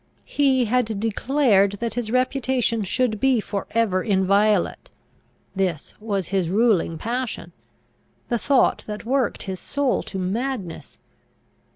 [0.25, 4.89] He had declared that his reputation should be for ever inviolate;
[5.55, 7.51] this was his ruling passion,
[8.27, 10.97] the thought that worked his soul to madness.